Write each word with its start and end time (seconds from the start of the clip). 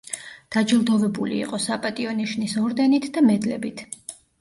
დაჯილდოვებული 0.55 1.37
იყო 1.43 1.61
„საპატიო 1.67 2.17
ნიშნის“ 2.23 2.59
ორდენით 2.65 3.09
და 3.19 3.29
მედლებით. 3.31 3.89